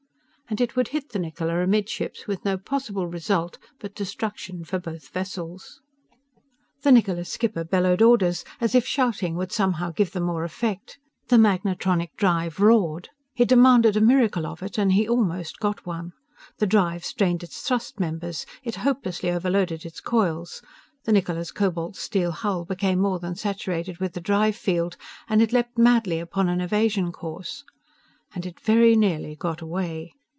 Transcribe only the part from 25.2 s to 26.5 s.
and it leaped madly upon